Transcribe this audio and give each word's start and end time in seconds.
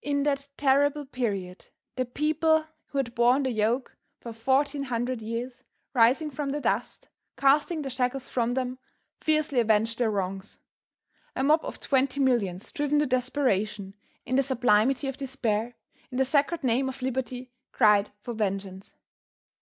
In 0.00 0.22
that 0.22 0.48
terrible 0.56 1.04
period 1.04 1.68
the 1.96 2.06
people 2.06 2.64
who 2.86 2.96
had 2.96 3.14
borne 3.14 3.42
the 3.42 3.50
yoke 3.50 3.98
for 4.18 4.32
fourteen 4.32 4.84
hundred 4.84 5.20
years, 5.20 5.62
rising 5.92 6.30
from 6.30 6.48
the 6.52 6.60
dust, 6.62 7.06
casting 7.36 7.82
their 7.82 7.90
shackles 7.90 8.30
from 8.30 8.52
them, 8.52 8.78
fiercely 9.20 9.60
avenged 9.60 9.98
their 9.98 10.10
wrongs. 10.10 10.58
A 11.36 11.44
mob 11.44 11.60
of 11.66 11.80
twenty 11.80 12.18
millions 12.18 12.72
driven 12.72 12.98
to 13.00 13.04
desperation, 13.06 13.94
in 14.24 14.36
the 14.36 14.42
sublimity 14.42 15.06
of 15.06 15.18
despair, 15.18 15.74
in 16.10 16.16
the 16.16 16.24
sacred 16.24 16.64
name 16.64 16.88
of 16.88 17.02
Liberty 17.02 17.52
cried 17.70 18.10
for 18.22 18.32
vengeance. 18.32 18.94